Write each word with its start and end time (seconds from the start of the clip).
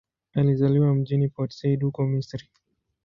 Alizaliwa 0.35 0.95
mjini 0.95 1.27
Port 1.29 1.51
Said, 1.51 1.83
huko 1.83 2.05
Misri. 2.05 2.49